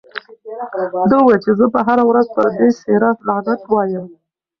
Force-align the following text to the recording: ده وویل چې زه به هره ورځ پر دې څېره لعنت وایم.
ده 1.09 1.15
وویل 1.21 1.39
چې 1.45 1.51
زه 1.59 1.65
به 1.73 1.79
هره 1.87 2.03
ورځ 2.09 2.27
پر 2.35 2.47
دې 2.57 2.69
څېره 2.79 3.09
لعنت 3.27 3.61
وایم. 3.71 4.05